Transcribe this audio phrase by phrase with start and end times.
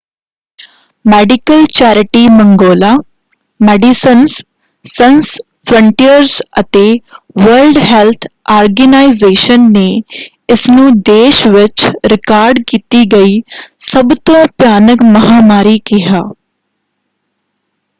[1.05, 2.93] Medical charity ਮੰਗੋਲਾ
[3.59, 4.33] Medecins
[4.85, 5.29] Sans
[5.69, 6.83] Frontieres ਅਤੇ
[7.37, 9.87] World Health Organization ਨੇ
[10.49, 13.41] ਇਸਨੂੰ ਦੇਸ਼ ਵਿੱਚ ਰਿਕਾਰਡ ਕੀਤੀ ਗਈ
[13.85, 16.21] ਸਭ ਤੋਂ ਭਿਆਨਕ ਮਹਾਂਮਾਰੀ ਕਿਹਾ।